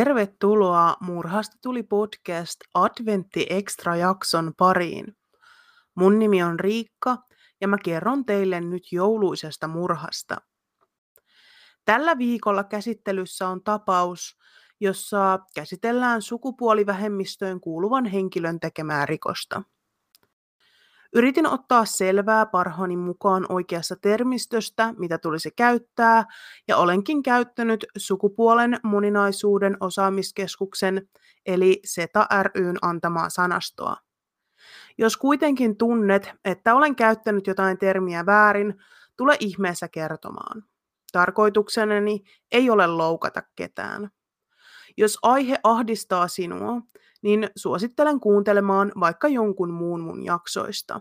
[0.00, 5.16] Tervetuloa Murhasta tuli podcast Adventti Extra jakson pariin.
[5.94, 7.18] Mun nimi on Riikka
[7.60, 10.36] ja mä kerron teille nyt jouluisesta murhasta.
[11.84, 14.38] Tällä viikolla käsittelyssä on tapaus,
[14.80, 19.62] jossa käsitellään sukupuolivähemmistöön kuuluvan henkilön tekemää rikosta.
[21.12, 26.24] Yritin ottaa selvää parhaani mukaan oikeassa termistöstä, mitä tulisi käyttää,
[26.68, 31.08] ja olenkin käyttänyt sukupuolen moninaisuuden osaamiskeskuksen
[31.46, 33.96] eli SETA ryn antamaa sanastoa.
[34.98, 38.74] Jos kuitenkin tunnet, että olen käyttänyt jotain termiä väärin,
[39.16, 40.64] tule ihmeessä kertomaan.
[41.12, 42.22] Tarkoituksenani
[42.52, 44.10] ei ole loukata ketään.
[44.96, 46.82] Jos aihe ahdistaa sinua,
[47.22, 51.00] niin suosittelen kuuntelemaan vaikka jonkun muun mun jaksoista.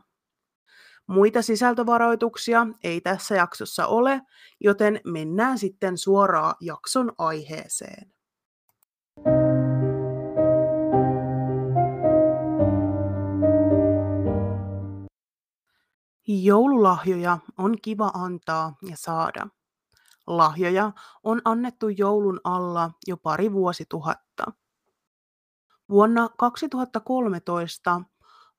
[1.08, 4.22] Muita sisältövaroituksia ei tässä jaksossa ole,
[4.59, 8.14] joten mennään sitten suoraan jakson aiheeseen.
[16.28, 19.47] Joululahjoja on kiva antaa ja saada.
[20.28, 20.92] Lahjoja
[21.23, 24.52] on annettu joulun alla jo pari vuosituhatta.
[25.89, 28.01] Vuonna 2013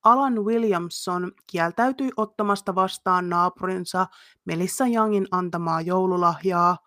[0.05, 4.07] Alan Williamson kieltäytyi ottamasta vastaan naapurinsa
[4.45, 6.79] Melissa Youngin antamaa joululahjaa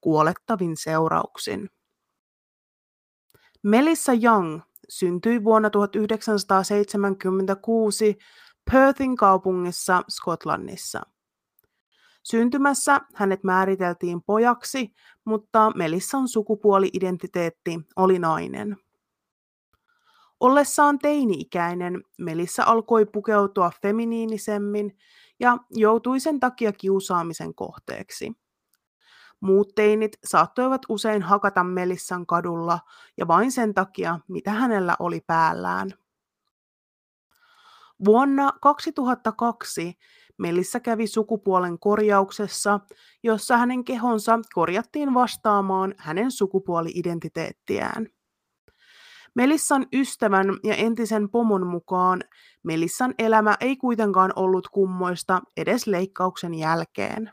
[0.00, 1.70] kuolettavin seurauksin.
[3.62, 8.18] Melissa Young syntyi vuonna 1976
[8.72, 11.00] Perthin kaupungissa Skotlannissa.
[12.22, 14.92] Syntymässä hänet määriteltiin pojaksi,
[15.24, 18.76] mutta Melissan sukupuoli-identiteetti oli nainen.
[20.40, 24.98] Ollessaan teini-ikäinen Melissa alkoi pukeutua feminiinisemmin
[25.40, 28.32] ja joutui sen takia kiusaamisen kohteeksi.
[29.40, 32.78] Muut teinit saattoivat usein hakata Melissan kadulla
[33.16, 35.90] ja vain sen takia, mitä hänellä oli päällään.
[38.04, 39.98] Vuonna 2002
[40.38, 42.80] Melissa kävi sukupuolen korjauksessa,
[43.22, 48.19] jossa hänen kehonsa korjattiin vastaamaan hänen sukupuoli-identiteettiään.
[49.34, 52.22] Melissan ystävän ja entisen pomon mukaan
[52.62, 57.30] Melissan elämä ei kuitenkaan ollut kummoista edes leikkauksen jälkeen.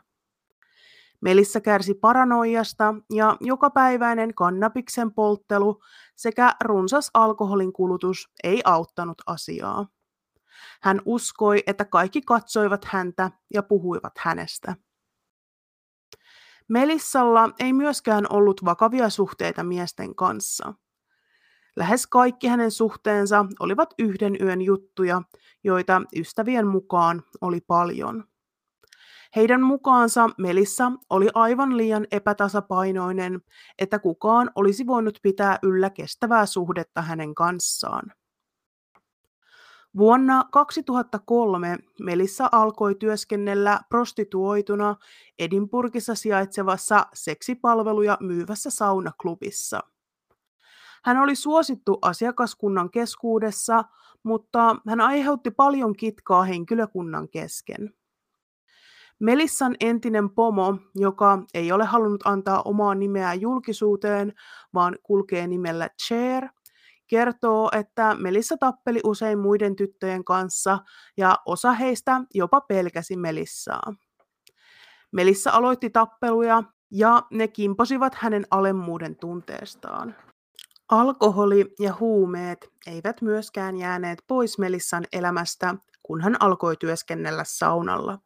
[1.20, 5.80] Melissa kärsi paranoiasta ja jokapäiväinen kannabiksen polttelu
[6.16, 9.86] sekä runsas alkoholin kulutus ei auttanut asiaa.
[10.82, 14.76] Hän uskoi, että kaikki katsoivat häntä ja puhuivat hänestä.
[16.68, 20.74] Melissalla ei myöskään ollut vakavia suhteita miesten kanssa–
[21.78, 25.22] Lähes kaikki hänen suhteensa olivat yhden yön juttuja,
[25.64, 28.24] joita ystävien mukaan oli paljon.
[29.36, 33.40] Heidän mukaansa Melissa oli aivan liian epätasapainoinen,
[33.78, 38.12] että kukaan olisi voinut pitää yllä kestävää suhdetta hänen kanssaan.
[39.96, 44.96] Vuonna 2003 Melissa alkoi työskennellä prostituoituna
[45.38, 49.80] Edinburghissa sijaitsevassa seksipalveluja myyvässä saunaklubissa–
[51.04, 53.84] hän oli suosittu asiakaskunnan keskuudessa,
[54.22, 57.94] mutta hän aiheutti paljon kitkaa henkilökunnan kesken.
[59.18, 64.32] Melissan entinen pomo, joka ei ole halunnut antaa omaa nimeä julkisuuteen,
[64.74, 66.48] vaan kulkee nimellä Cher,
[67.06, 70.78] kertoo, että Melissa tappeli usein muiden tyttöjen kanssa
[71.16, 73.94] ja osa heistä jopa pelkäsi Melissaa.
[75.12, 80.14] Melissa aloitti tappeluja ja ne kimposivat hänen alemmuuden tunteestaan.
[80.88, 88.18] Alkoholi ja huumeet eivät myöskään jääneet pois Melissan elämästä, kun hän alkoi työskennellä saunalla.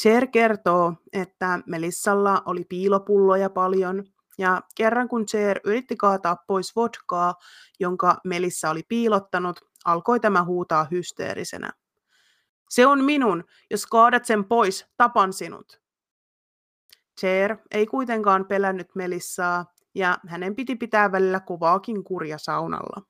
[0.00, 4.04] Cher kertoo, että Melissalla oli piilopulloja paljon,
[4.38, 7.34] ja kerran kun Cher yritti kaataa pois vodkaa,
[7.80, 11.70] jonka Melissa oli piilottanut, alkoi tämä huutaa hysteerisenä.
[12.70, 15.80] Se on minun, jos kaadat sen pois, tapan sinut.
[17.20, 23.02] Cher ei kuitenkaan pelännyt Melissaa, ja hänen piti pitää välillä kovaakin kurja saunalla.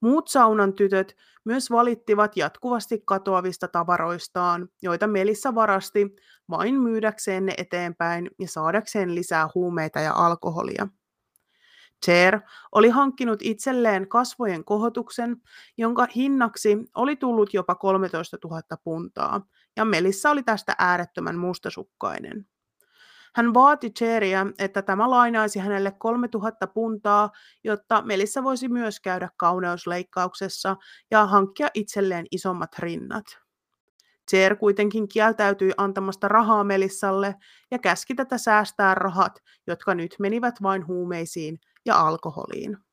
[0.00, 6.16] Muut saunan tytöt myös valittivat jatkuvasti katoavista tavaroistaan, joita Melissa varasti
[6.50, 10.88] vain myydäkseen ne eteenpäin ja saadakseen lisää huumeita ja alkoholia.
[12.06, 12.40] Cher
[12.72, 15.36] oli hankkinut itselleen kasvojen kohotuksen,
[15.78, 19.46] jonka hinnaksi oli tullut jopa 13 000 puntaa,
[19.76, 22.46] ja Melissa oli tästä äärettömän mustasukkainen.
[23.36, 27.30] Hän vaati Cheria, että tämä lainaisi hänelle 3000 puntaa,
[27.64, 30.76] jotta Melissa voisi myös käydä kauneusleikkauksessa
[31.10, 33.24] ja hankkia itselleen isommat rinnat.
[34.30, 37.34] Cher kuitenkin kieltäytyi antamasta rahaa Melissalle
[37.70, 42.85] ja käski tätä säästää rahat, jotka nyt menivät vain huumeisiin ja alkoholiin.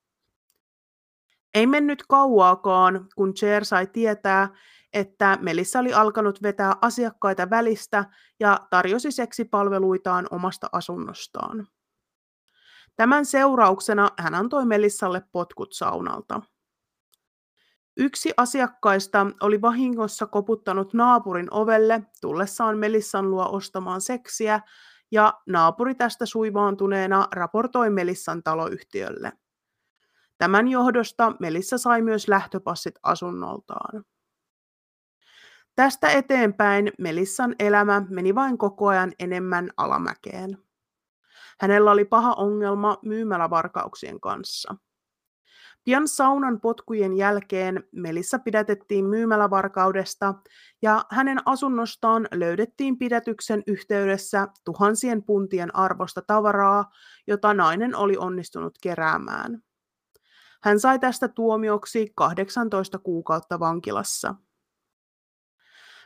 [1.54, 4.50] Ei mennyt kauaakaan, kun Cher sai tietää,
[4.94, 8.06] että Melissa oli alkanut vetää asiakkaita välistä
[8.40, 11.68] ja tarjosi seksipalveluitaan omasta asunnostaan.
[12.96, 16.42] Tämän seurauksena hän antoi Melissalle potkut saunalta.
[17.98, 24.60] Yksi asiakkaista oli vahingossa koputtanut naapurin ovelle tullessaan Melissan luo ostamaan seksiä,
[25.12, 29.32] ja naapuri tästä suivaantuneena raportoi Melissan taloyhtiölle.
[30.44, 34.04] Tämän johdosta Melissa sai myös lähtöpassit asunnoltaan.
[35.76, 40.58] Tästä eteenpäin Melissan elämä meni vain koko ajan enemmän alamäkeen.
[41.60, 44.76] Hänellä oli paha ongelma myymälävarkauksien kanssa.
[45.84, 50.34] Pian saunan potkujen jälkeen Melissa pidätettiin myymälävarkaudesta
[50.82, 56.92] ja hänen asunnostaan löydettiin pidätyksen yhteydessä tuhansien puntien arvosta tavaraa,
[57.28, 59.64] jota nainen oli onnistunut keräämään.
[60.64, 64.36] Hän sai tästä tuomioksi 18 kuukautta vankilassa.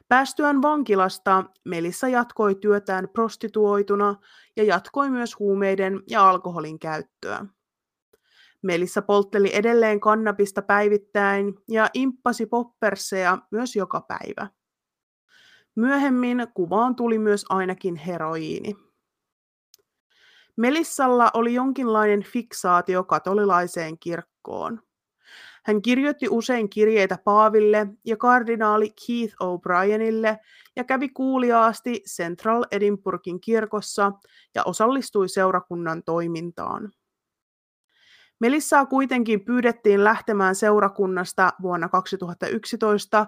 [0.07, 4.15] Päästyään vankilasta Melissa jatkoi työtään prostituoituna
[4.55, 7.45] ja jatkoi myös huumeiden ja alkoholin käyttöä.
[8.61, 14.47] Melissa poltteli edelleen kannabista päivittäin ja imppasi popperseja myös joka päivä.
[15.75, 18.75] Myöhemmin kuvaan tuli myös ainakin heroiini.
[20.55, 24.36] Melissalla oli jonkinlainen fiksaatio katolilaiseen kirkkoon.
[25.63, 30.37] Hän kirjoitti usein kirjeitä Paaville ja kardinaali Keith O'Brienille
[30.75, 34.11] ja kävi kuuliaasti Central Edinburghin kirkossa
[34.55, 36.91] ja osallistui seurakunnan toimintaan.
[38.39, 43.25] Melissaa kuitenkin pyydettiin lähtemään seurakunnasta vuonna 2011,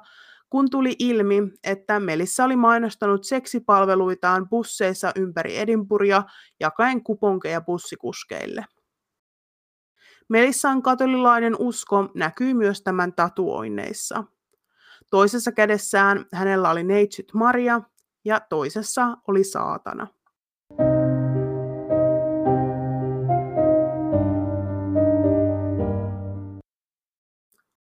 [0.49, 6.23] kun tuli ilmi, että Melissa oli mainostanut seksipalveluitaan busseissa ympäri Edinburgia
[6.59, 8.65] jakaen kuponkeja bussikuskeille.
[10.29, 14.23] Melissan katolilainen usko näkyy myös tämän tatuoinneissa.
[15.09, 17.81] Toisessa kädessään hänellä oli neitsyt Maria
[18.25, 20.07] ja toisessa oli saatana.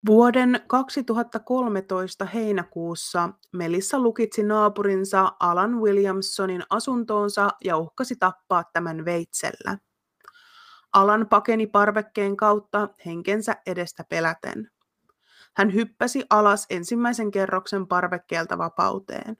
[0.07, 9.77] Vuoden 2013 heinäkuussa Melissa lukitsi naapurinsa Alan Williamsonin asuntoonsa ja uhkasi tappaa tämän veitsellä.
[10.93, 14.71] Alan pakeni parvekkeen kautta henkensä edestä peläten.
[15.55, 19.37] Hän hyppäsi alas ensimmäisen kerroksen parvekkeelta vapauteen.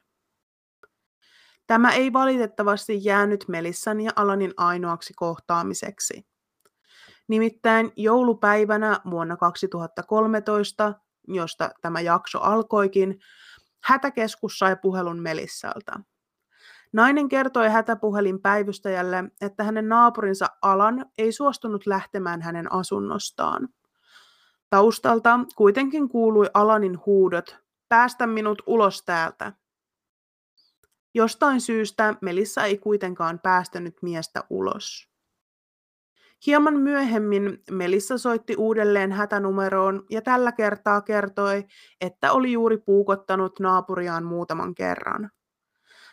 [1.67, 6.25] Tämä ei valitettavasti jäänyt Melissan ja Alanin ainoaksi kohtaamiseksi.
[7.27, 10.93] Nimittäin joulupäivänä vuonna 2013,
[11.27, 13.19] josta tämä jakso alkoikin,
[13.83, 15.99] hätäkeskus sai puhelun Melissalta.
[16.93, 23.69] Nainen kertoi hätäpuhelin päivystäjälle, että hänen naapurinsa Alan ei suostunut lähtemään hänen asunnostaan.
[24.69, 27.57] Taustalta kuitenkin kuului Alanin huudot,
[27.89, 29.53] päästä minut ulos täältä.
[31.13, 35.11] Jostain syystä Melissa ei kuitenkaan päästänyt miestä ulos.
[36.45, 41.65] Hieman myöhemmin Melissa soitti uudelleen hätänumeroon ja tällä kertaa kertoi,
[42.01, 45.31] että oli juuri puukottanut naapuriaan muutaman kerran.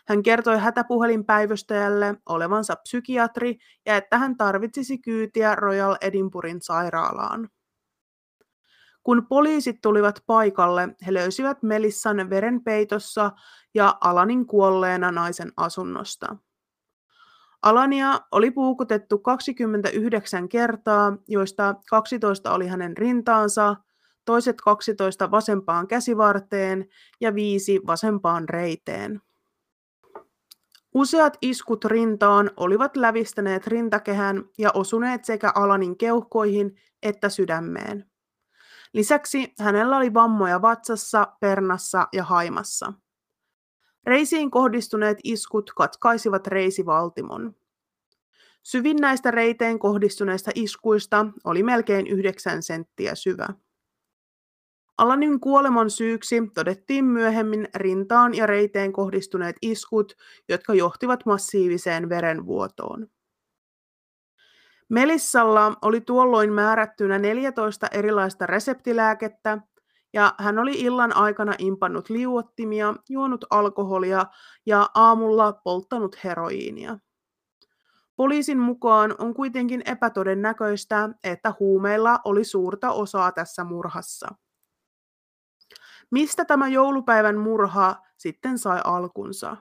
[0.09, 7.49] Hän kertoi hätäpuhelinpäivystäjälle olevansa psykiatri ja että hän tarvitsisi kyytiä Royal Edinburghin sairaalaan.
[9.03, 13.33] Kun poliisit tulivat paikalle, he löysivät Melissan verenpeitossa
[13.75, 16.37] ja Alanin kuolleena naisen asunnosta.
[17.63, 23.77] Alania oli puukutettu 29 kertaa, joista 12 oli hänen rintaansa,
[24.25, 26.89] toiset 12 vasempaan käsivarteen
[27.21, 29.23] ja viisi vasempaan reiteen.
[30.99, 38.11] Useat iskut rintaan olivat lävistäneet rintakehän ja osuneet sekä Alanin keuhkoihin että sydämeen.
[38.93, 42.93] Lisäksi hänellä oli vammoja vatsassa, pernassa ja haimassa.
[44.07, 47.55] Reisiin kohdistuneet iskut katkaisivat reisivaltimon.
[48.63, 53.47] Syvin näistä reiteen kohdistuneista iskuista oli melkein 9 senttiä syvä.
[54.99, 60.13] Alanin kuoleman syyksi todettiin myöhemmin rintaan ja reiteen kohdistuneet iskut,
[60.49, 63.07] jotka johtivat massiiviseen verenvuotoon.
[64.89, 69.59] Melissalla oli tuolloin määrättynä 14 erilaista reseptilääkettä,
[70.13, 74.27] ja hän oli illan aikana impannut liuottimia, juonut alkoholia
[74.67, 76.99] ja aamulla polttanut heroiinia.
[78.17, 84.35] Poliisin mukaan on kuitenkin epätodennäköistä, että huumeilla oli suurta osaa tässä murhassa.
[86.11, 89.57] Mistä tämä joulupäivän murha sitten sai alkunsa.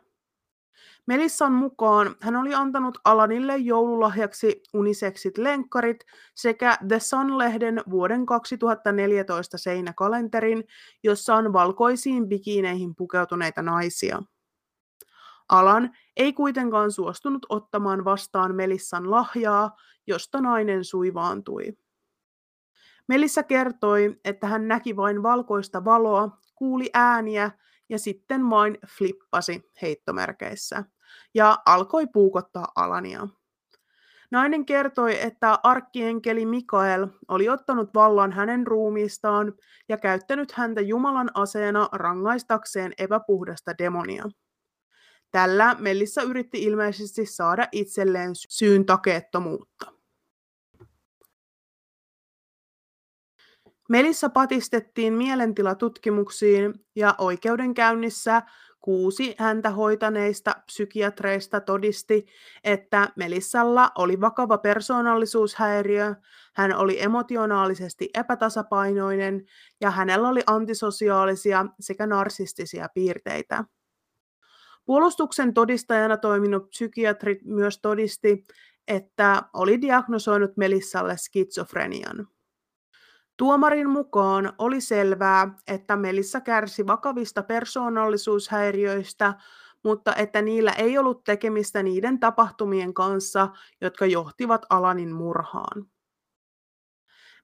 [1.06, 10.64] Melissan mukaan hän oli antanut Alanille joululahjaksi uniseksit lenkkarit sekä The Sun-lehden vuoden 2014 seinäkalenterin,
[11.04, 14.24] jossa on valkoisiin bikineihin pukeutuneita naisia.
[15.50, 19.76] Alan ei kuitenkaan suostunut ottamaan vastaan Melissan lahjaa,
[20.08, 21.78] josta nainen suivaantui.
[23.08, 27.52] Melissa kertoi, että hän näki vain valkoista valoa, kuuli ääniä
[27.90, 30.84] ja sitten vain flippasi heittomerkeissä
[31.34, 33.28] ja alkoi puukottaa Alania.
[34.32, 39.54] Nainen kertoi, että arkkienkeli Mikael oli ottanut vallan hänen ruumiistaan
[39.90, 44.24] ja käyttänyt häntä Jumalan aseena rangaistakseen epäpuhdasta demonia.
[45.32, 49.97] Tällä Mellissa yritti ilmeisesti saada itselleen syyn takeettomuutta.
[53.90, 58.42] Melissa patistettiin mielentilatutkimuksiin ja oikeudenkäynnissä
[58.82, 62.26] kuusi häntä hoitaneista psykiatreista todisti,
[62.64, 66.16] että Melissalla oli vakava persoonallisuushäiriö,
[66.54, 69.46] hän oli emotionaalisesti epätasapainoinen
[69.82, 73.64] ja hänellä oli antisosiaalisia sekä narsistisia piirteitä.
[74.86, 78.46] Puolustuksen todistajana toiminut psykiatri myös todisti,
[78.88, 82.28] että oli diagnosoinut Melissalle skitsofrenian.
[83.38, 89.34] Tuomarin mukaan oli selvää, että Melissa kärsi vakavista persoonallisuushäiriöistä,
[89.84, 93.48] mutta että niillä ei ollut tekemistä niiden tapahtumien kanssa,
[93.82, 95.88] jotka johtivat Alanin murhaan.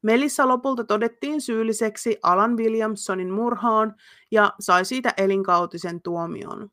[0.02, 3.96] Melissa lopulta todettiin syylliseksi Alan Williamsonin murhaan
[4.32, 6.70] ja sai siitä elinkautisen tuomion.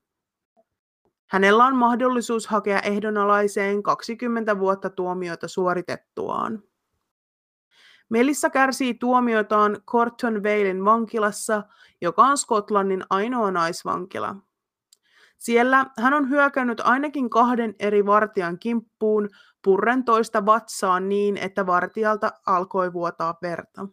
[1.26, 6.62] Hänellä on mahdollisuus hakea ehdonalaiseen 20 vuotta tuomiota suoritettuaan.
[8.10, 11.62] Melissa kärsii tuomiotaan Corton Valein vankilassa,
[12.00, 14.36] joka on Skotlannin ainoa naisvankila.
[15.38, 19.28] Siellä hän on hyökännyt ainakin kahden eri vartijan kimppuun
[19.64, 23.88] purren toista vatsaan niin, että vartijalta alkoi vuotaa verta.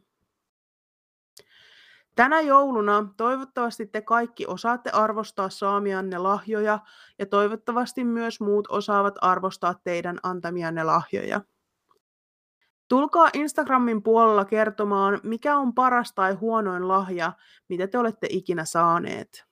[2.16, 6.80] Tänä jouluna toivottavasti te kaikki osaatte arvostaa saamianne lahjoja
[7.20, 11.42] ja toivottavasti myös muut osaavat arvostaa teidän antamianne lahjoja.
[12.88, 17.34] Tulkaa Instagramin puolella kertomaan, mikä on paras tai huonoin lahja,
[17.70, 19.48] mitä te olette ikinä saaneet.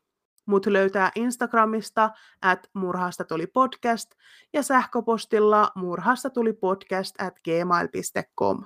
[0.46, 2.10] Mut löytää Instagramista
[2.42, 4.12] at murhasta tuli podcast
[4.54, 8.64] ja sähköpostilla murhasta tuli podcast at gmail.com.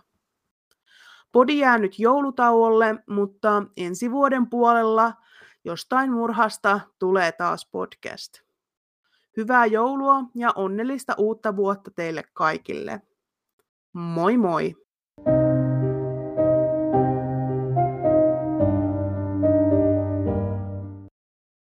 [1.31, 5.13] Podi jää nyt joulutauolle, mutta ensi vuoden puolella
[5.63, 8.33] jostain murhasta tulee taas podcast.
[9.38, 13.01] Hyvää joulua ja onnellista uutta vuotta teille kaikille.
[13.93, 14.74] Moi moi!